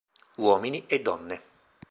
Uomini 0.37 0.85
e 0.87 0.99
donne. 1.03 1.41